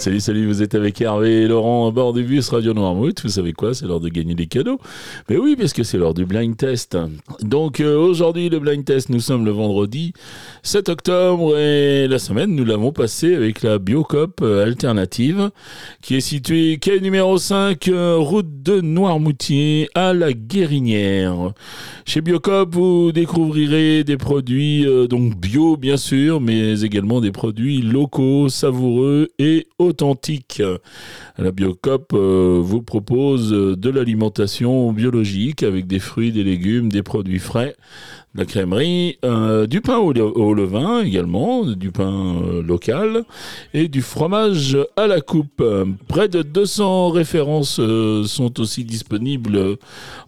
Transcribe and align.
Salut, 0.00 0.20
salut, 0.20 0.46
vous 0.46 0.62
êtes 0.62 0.74
avec 0.74 0.98
Hervé 1.02 1.42
et 1.42 1.46
Laurent 1.46 1.86
à 1.86 1.90
bord 1.90 2.14
du 2.14 2.22
bus 2.22 2.48
Radio 2.48 2.72
Noirmouth. 2.72 3.20
Vous 3.22 3.28
savez 3.28 3.52
quoi 3.52 3.74
C'est 3.74 3.84
l'heure 3.84 4.00
de 4.00 4.08
gagner 4.08 4.34
des 4.34 4.46
cadeaux. 4.46 4.78
Mais 5.28 5.36
oui, 5.36 5.56
parce 5.56 5.74
que 5.74 5.82
c'est 5.82 5.98
l'heure 5.98 6.14
du 6.14 6.24
blind 6.24 6.56
test. 6.56 6.96
Donc 7.42 7.80
euh, 7.80 7.98
aujourd'hui, 7.98 8.48
le 8.48 8.60
blind 8.60 8.82
test, 8.82 9.10
nous 9.10 9.20
sommes 9.20 9.44
le 9.44 9.50
vendredi 9.50 10.14
7 10.62 10.88
octobre 10.88 11.54
et 11.58 12.08
la 12.08 12.18
semaine, 12.18 12.56
nous 12.56 12.64
l'avons 12.64 12.92
passé 12.92 13.34
avec 13.34 13.60
la 13.60 13.78
Biocop 13.78 14.40
euh, 14.40 14.64
alternative 14.64 15.50
qui 16.00 16.14
est 16.14 16.20
située 16.20 16.78
quai 16.78 17.00
numéro 17.00 17.36
5, 17.36 17.86
euh, 17.88 18.16
route 18.16 18.62
de 18.62 18.80
Noirmoutier 18.80 19.90
à 19.94 20.14
la 20.14 20.32
Guérinière. 20.32 21.52
Chez 22.06 22.22
Biocop, 22.22 22.74
vous 22.74 23.12
découvrirez 23.12 24.02
des 24.04 24.16
produits 24.16 24.86
donc 25.10 25.36
bio 25.38 25.76
bien 25.76 25.98
sûr, 25.98 26.40
mais 26.40 26.80
également 26.80 27.20
des 27.20 27.32
produits 27.32 27.82
locaux, 27.82 28.48
savoureux 28.48 29.28
et 29.38 29.66
authentique. 29.90 30.62
La 31.36 31.50
Biocop 31.50 32.12
euh, 32.14 32.60
vous 32.62 32.82
propose 32.82 33.50
de 33.50 33.90
l'alimentation 33.90 34.92
biologique 34.92 35.62
avec 35.62 35.86
des 35.86 35.98
fruits, 35.98 36.32
des 36.32 36.44
légumes, 36.44 36.90
des 36.90 37.02
produits 37.02 37.38
frais, 37.38 37.76
la 38.36 38.44
crèmerie, 38.44 39.18
euh, 39.24 39.66
du 39.66 39.80
pain 39.80 39.96
au, 39.96 40.54
levain 40.54 41.02
également, 41.02 41.64
du 41.64 41.90
pain 41.90 42.36
euh, 42.36 42.62
local 42.62 43.24
et 43.74 43.88
du 43.88 44.02
fromage 44.02 44.78
à 44.96 45.08
la 45.08 45.20
coupe. 45.20 45.64
Près 46.06 46.28
de 46.28 46.42
200 46.42 47.08
références 47.08 47.80
euh, 47.80 48.22
sont 48.24 48.60
aussi 48.60 48.84
disponibles 48.84 49.78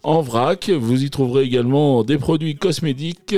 en 0.03 0.21
vrac. 0.21 0.69
Vous 0.69 1.03
y 1.03 1.09
trouverez 1.09 1.43
également 1.43 2.03
des 2.03 2.17
produits 2.17 2.55
cosmétiques 2.55 3.37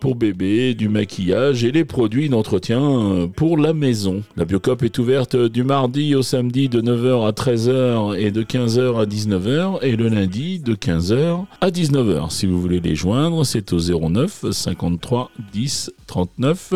pour 0.00 0.14
bébé, 0.14 0.72
du 0.74 0.88
maquillage 0.88 1.64
et 1.64 1.70
les 1.70 1.84
produits 1.84 2.30
d'entretien 2.30 3.28
pour 3.36 3.58
la 3.58 3.74
maison. 3.74 4.22
La 4.36 4.46
Biocop 4.46 4.82
est 4.84 4.98
ouverte 4.98 5.36
du 5.36 5.64
mardi 5.64 6.14
au 6.14 6.22
samedi 6.22 6.70
de 6.70 6.80
9h 6.80 7.26
à 7.28 7.32
13h 7.32 8.16
et 8.18 8.30
de 8.30 8.42
15h 8.42 9.02
à 9.02 9.04
19h 9.04 9.82
et 9.82 9.96
le 9.96 10.08
lundi 10.08 10.60
de 10.60 10.74
15h 10.74 11.44
à 11.60 11.68
19h. 11.68 12.30
Si 12.30 12.46
vous 12.46 12.58
voulez 12.58 12.80
les 12.80 12.94
joindre, 12.94 13.44
c'est 13.44 13.72
au 13.74 13.78
0 13.78 13.97
09 14.00 14.50
53 14.50 15.30
10 15.52 15.92
39 16.06 16.74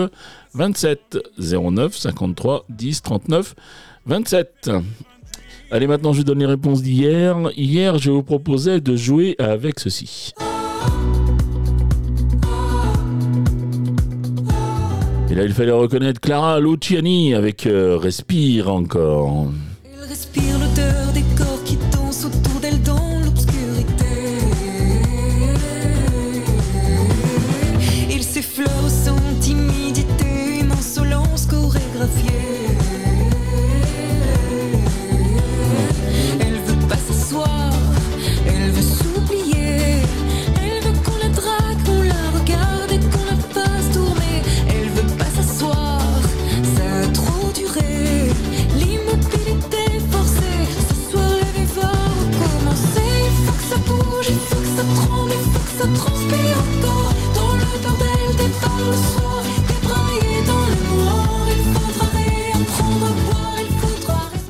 27 0.54 1.18
09 1.38 1.96
53 1.96 2.64
10 2.68 3.02
39 3.02 3.54
27. 4.06 4.70
Allez, 5.70 5.86
maintenant 5.86 6.12
je 6.12 6.18
vous 6.18 6.24
donne 6.24 6.40
les 6.40 6.46
réponses 6.46 6.82
d'hier. 6.82 7.38
Hier, 7.56 7.98
je 7.98 8.10
vous 8.10 8.22
proposais 8.22 8.80
de 8.80 8.96
jouer 8.96 9.36
avec 9.38 9.80
ceci. 9.80 10.32
Et 15.30 15.34
là, 15.34 15.44
il 15.44 15.52
fallait 15.54 15.70
reconnaître 15.70 16.20
Clara 16.20 16.60
Luciani 16.60 17.34
avec 17.34 17.64
euh, 17.64 17.96
Respire 17.96 18.68
encore. 18.70 19.46
Respire 20.06 20.58
l'odeur 20.58 21.12
des 21.14 21.22
corps 21.38 21.51
timidité, 29.42 30.62
insolence 30.70 31.46
chorégraphiée. 31.46 32.81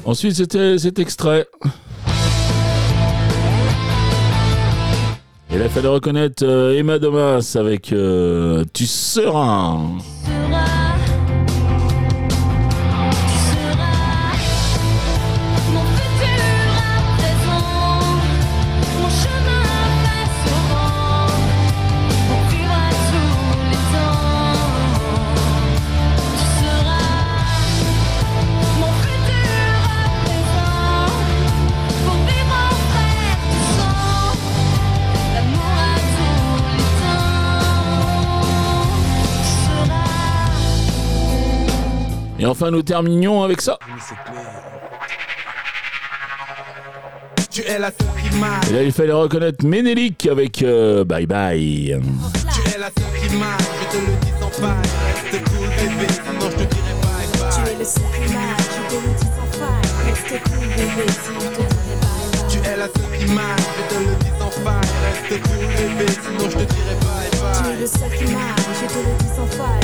Ensuite, 0.04 0.34
c'était 0.34 0.78
cet 0.78 0.98
extrait. 0.98 1.46
Et 5.50 5.58
là, 5.58 5.64
il 5.66 5.70
fallait 5.70 5.88
reconnaître 5.88 6.44
euh, 6.44 6.76
Emma 6.78 6.98
Domas 6.98 7.56
avec 7.58 7.92
euh, 7.92 8.64
Tu 8.72 8.86
seras. 8.86 9.76
seras, 9.76 9.98
Et 42.42 42.44
enfin, 42.46 42.72
nous 42.72 42.82
terminions 42.82 43.44
avec 43.44 43.60
ça. 43.60 43.78
Tu 47.48 47.60
es 47.62 47.78
la 47.78 47.90
Et 48.68 48.72
là, 48.72 48.82
il 48.82 48.90
fallait 48.90 49.12
reconnaître 49.12 49.64
Ménélique 49.64 50.26
avec 50.26 50.60
euh, 50.64 51.04
Bye 51.04 51.26
Bye. 51.26 52.00
tu 52.52 52.74
es 52.74 52.78
la 52.78 52.88
je 52.88 52.94
te 52.94 53.96
le 53.96 54.12
dis 54.22 54.32
sans 54.40 54.50
faille. 54.50 54.74
Reste 55.06 55.44
cool 55.44 55.68
bébé, 55.68 56.06
sinon 56.10 56.50
je 56.50 56.56
te 56.56 56.74
dirai 56.74 56.94
bye 57.00 57.28
Tu 57.52 57.60
bye. 57.60 57.72
es 57.72 57.78
le 57.78 57.84
je 57.84 58.82
te 58.88 58.96
le 58.96 59.12
dis 59.14 59.28
sans 59.36 59.50
faille. 59.58 59.86
Reste 60.04 60.42
cool 60.42 60.66
bébé, 60.66 61.06
sinon 61.22 61.40
je 61.42 61.46
te 61.46 61.62
dirai 61.62 61.94
bye 62.02 62.26
bye. 62.32 62.48
Tu 62.50 62.58
es 62.58 62.76
la 62.76 62.86
je 62.86 62.92
te 63.86 64.00
le 64.02 64.14
dis 64.16 64.32
sans 64.40 64.50
faille. 64.50 64.90
Reste 65.06 65.42
cool 65.44 65.66
bébé, 65.78 66.06
sinon 66.10 66.50
je 66.50 66.56
te 66.58 66.64
dirai 66.74 66.94
bye 67.04 67.30
Tu 67.30 67.38
es 67.38 67.70
bye. 67.70 67.78
le 67.78 67.86
je 67.86 68.86
te 68.88 68.98
le 68.98 69.12
dis 69.20 69.30
sans 69.36 69.46
faille. 69.46 69.81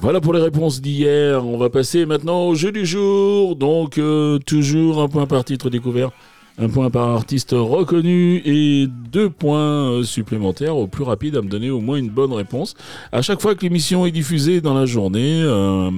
Voilà 0.00 0.20
pour 0.20 0.32
les 0.32 0.40
réponses 0.40 0.80
d'hier. 0.80 1.44
On 1.44 1.58
va 1.58 1.70
passer 1.70 2.06
maintenant 2.06 2.46
au 2.46 2.54
jeu 2.54 2.72
du 2.72 2.86
jour. 2.86 3.56
Donc, 3.56 3.98
euh, 3.98 4.38
toujours 4.38 5.02
un 5.02 5.08
point 5.08 5.26
par 5.26 5.44
titre 5.44 5.70
découvert, 5.70 6.10
un 6.58 6.68
point 6.68 6.90
par 6.90 7.08
artiste 7.08 7.52
reconnu 7.52 8.42
et 8.44 8.88
deux 8.88 9.30
points 9.30 9.92
euh, 9.92 10.02
supplémentaires 10.02 10.76
au 10.76 10.86
plus 10.88 11.04
rapide 11.04 11.36
à 11.36 11.42
me 11.42 11.48
donner 11.48 11.70
au 11.70 11.80
moins 11.80 11.98
une 11.98 12.10
bonne 12.10 12.32
réponse. 12.32 12.74
À 13.12 13.22
chaque 13.22 13.40
fois 13.40 13.54
que 13.54 13.62
l'émission 13.62 14.04
est 14.06 14.10
diffusée 14.10 14.60
dans 14.60 14.74
la 14.74 14.84
journée, 14.84 15.42
euh, 15.44 15.90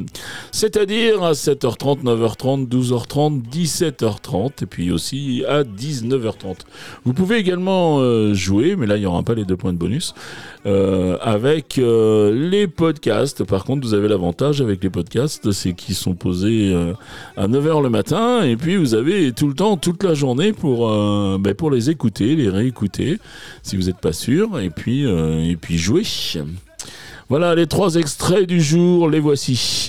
c'est-à-dire 0.52 1.22
à 1.22 1.32
7h30, 1.32 2.02
9h30, 2.02 2.68
12h30, 2.68 3.42
17h30 3.50 4.62
et 4.62 4.66
puis 4.66 4.90
aussi 4.90 5.44
à 5.48 5.62
19h30. 5.62 6.56
Vous 7.04 7.14
pouvez 7.14 7.38
également 7.38 7.98
euh, 8.00 8.34
jouer, 8.34 8.76
mais 8.76 8.86
là 8.86 8.96
il 8.96 9.00
n'y 9.00 9.06
aura 9.06 9.22
pas 9.22 9.34
les 9.34 9.46
deux 9.46 9.56
points 9.56 9.72
de 9.72 9.78
bonus, 9.78 10.14
avec 10.64 11.76
les 11.78 12.66
podcasts. 12.66 13.44
Par 13.44 13.64
contre, 13.64 13.86
vous 13.86 13.94
avez 13.94 14.08
l'avantage 14.08 14.60
avec 14.60 14.82
les 14.82 14.90
podcasts, 14.90 15.52
c'est 15.52 15.72
qu'ils 15.72 15.94
sont 15.94 16.14
posés 16.14 16.74
à 17.36 17.48
9h 17.48 17.82
le 17.82 17.88
matin 17.88 18.42
et 18.42 18.56
puis 18.56 18.76
vous 18.76 18.94
avez 18.94 19.32
tout 19.32 19.48
le 19.48 19.54
temps, 19.54 19.76
toute 19.76 20.02
la 20.02 20.14
journée 20.14 20.49
pour, 20.52 20.90
euh, 20.90 21.38
ben, 21.38 21.54
pour 21.54 21.70
les 21.70 21.90
écouter, 21.90 22.36
les 22.36 22.48
réécouter 22.48 23.18
si 23.62 23.76
vous 23.76 23.84
n'êtes 23.84 23.98
pas 23.98 24.12
sûr 24.12 24.60
et 24.60 24.70
puis, 24.70 25.06
euh, 25.06 25.44
et 25.44 25.56
puis 25.56 25.78
jouer. 25.78 26.02
Voilà 27.28 27.54
les 27.54 27.66
trois 27.66 27.94
extraits 27.94 28.46
du 28.46 28.60
jour, 28.60 29.08
les 29.08 29.20
voici. 29.20 29.88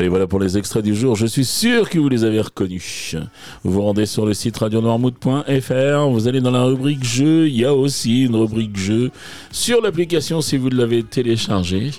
Allez, 0.00 0.08
voilà 0.08 0.26
pour 0.26 0.40
les 0.40 0.56
extraits 0.56 0.82
du 0.82 0.94
jour. 0.94 1.14
Je 1.14 1.26
suis 1.26 1.44
sûr 1.44 1.90
que 1.90 1.98
vous 1.98 2.08
les 2.08 2.24
avez 2.24 2.40
reconnus. 2.40 3.16
Vous 3.62 3.72
vous 3.72 3.82
rendez 3.82 4.06
sur 4.06 4.24
le 4.24 4.32
site 4.32 4.56
radionoirmouth.fr. 4.56 6.08
Vous 6.08 6.26
allez 6.26 6.40
dans 6.40 6.50
la 6.50 6.64
rubrique 6.64 7.04
jeux. 7.04 7.48
Il 7.48 7.54
y 7.54 7.66
a 7.66 7.74
aussi 7.74 8.24
une 8.24 8.34
rubrique 8.34 8.78
jeux 8.78 9.10
sur 9.52 9.82
l'application 9.82 10.40
si 10.40 10.56
vous 10.56 10.70
l'avez 10.70 11.02
téléchargée. 11.02 11.90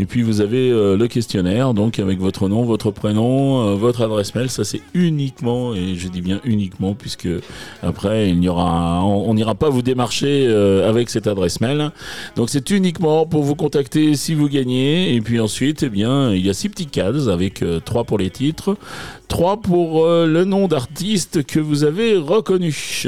Et 0.00 0.06
puis 0.06 0.22
vous 0.22 0.40
avez 0.40 0.70
euh, 0.70 0.96
le 0.96 1.08
questionnaire, 1.08 1.74
donc 1.74 1.98
avec 1.98 2.18
votre 2.20 2.48
nom, 2.48 2.64
votre 2.64 2.90
prénom, 2.90 3.68
euh, 3.68 3.74
votre 3.74 4.00
adresse 4.00 4.34
mail. 4.34 4.48
Ça 4.48 4.64
c'est 4.64 4.80
uniquement, 4.94 5.74
et 5.74 5.94
je 5.94 6.08
dis 6.08 6.22
bien 6.22 6.40
uniquement, 6.44 6.94
puisque 6.94 7.28
après 7.82 8.30
il 8.30 8.40
n'y 8.40 8.48
aura, 8.48 9.04
on 9.04 9.34
n'ira 9.34 9.54
pas 9.54 9.68
vous 9.68 9.82
démarcher 9.82 10.46
euh, 10.48 10.88
avec 10.88 11.10
cette 11.10 11.26
adresse 11.26 11.60
mail. 11.60 11.90
Donc 12.34 12.48
c'est 12.48 12.70
uniquement 12.70 13.26
pour 13.26 13.42
vous 13.42 13.54
contacter 13.54 14.14
si 14.14 14.32
vous 14.32 14.48
gagnez. 14.48 15.14
Et 15.14 15.20
puis 15.20 15.38
ensuite, 15.38 15.82
eh 15.82 15.90
bien, 15.90 16.32
il 16.32 16.46
y 16.46 16.48
a 16.48 16.54
six 16.54 16.70
petits 16.70 16.86
cases 16.86 17.28
avec 17.28 17.62
trois 17.84 18.04
pour 18.04 18.16
les 18.16 18.30
titres, 18.30 18.78
trois 19.28 19.60
pour 19.60 20.06
le 20.06 20.44
nom 20.44 20.66
d'artiste 20.66 21.44
que 21.44 21.60
vous 21.60 21.84
avez 21.84 22.16
reconnu. 22.16 23.04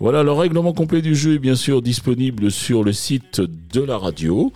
Voilà, 0.00 0.22
le 0.22 0.32
règlement 0.32 0.72
complet 0.72 1.02
du 1.02 1.14
jeu 1.14 1.34
est 1.34 1.38
bien 1.38 1.54
sûr 1.54 1.82
disponible 1.82 2.50
sur 2.50 2.82
le 2.82 2.92
site 2.92 3.42
de 3.72 3.82
la 3.82 3.98
radio. 3.98 4.50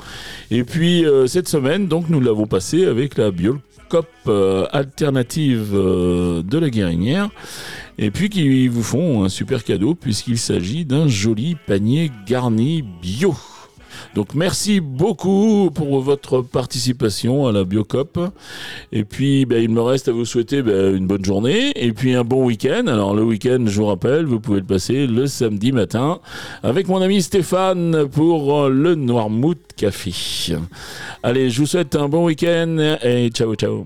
Et 0.50 0.64
puis 0.64 1.05
cette 1.26 1.49
semaine, 1.49 1.65
donc 1.66 2.08
nous 2.08 2.20
l'avons 2.20 2.46
passé 2.46 2.86
avec 2.86 3.18
la 3.18 3.32
Biocop 3.32 4.06
euh, 4.28 4.66
alternative 4.70 5.72
euh, 5.74 6.42
de 6.42 6.58
la 6.58 6.70
Guérinière. 6.70 7.28
Et 7.98 8.12
puis 8.12 8.30
qui 8.30 8.68
vous 8.68 8.84
font 8.84 9.24
un 9.24 9.28
super 9.28 9.64
cadeau 9.64 9.96
puisqu'il 9.96 10.38
s'agit 10.38 10.84
d'un 10.84 11.08
joli 11.08 11.56
panier 11.66 12.12
garni 12.26 12.82
bio. 13.02 13.34
Donc 14.14 14.34
merci 14.34 14.81
beaucoup 14.81 15.70
pour 15.75 16.00
votre 16.00 16.43
participation 16.43 17.46
à 17.46 17.52
la 17.52 17.64
Biocop. 17.64 18.19
Et 18.93 19.04
puis 19.04 19.46
ben, 19.46 19.62
il 19.62 19.70
me 19.70 19.81
reste 19.81 20.08
à 20.08 20.12
vous 20.12 20.25
souhaiter 20.25 20.62
ben, 20.62 20.94
une 20.96 21.06
bonne 21.06 21.25
journée 21.25 21.72
et 21.76 21.93
puis 21.93 22.14
un 22.14 22.25
bon 22.25 22.44
week-end. 22.44 22.87
Alors 22.87 23.14
le 23.14 23.22
week-end, 23.22 23.64
je 23.66 23.81
vous 23.81 23.87
rappelle, 23.87 24.25
vous 24.25 24.40
pouvez 24.40 24.60
le 24.60 24.66
passer 24.66 25.06
le 25.06 25.26
samedi 25.26 25.72
matin 25.72 26.20
avec 26.62 26.88
mon 26.88 27.00
ami 27.00 27.22
Stéphane 27.22 28.06
pour 28.08 28.56
euh, 28.56 28.70
le 28.70 28.94
Noirmouth 28.94 29.58
Café. 29.76 30.12
Allez, 31.22 31.50
je 31.50 31.60
vous 31.60 31.66
souhaite 31.66 31.96
un 31.96 32.08
bon 32.08 32.25
week-end 32.26 32.96
et 33.02 33.28
ciao 33.31 33.54
ciao. 33.54 33.84